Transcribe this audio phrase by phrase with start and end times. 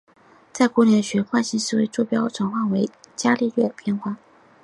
[0.51, 4.17] 在古典力学里惯性系统之间的座标转换称为伽利略变换。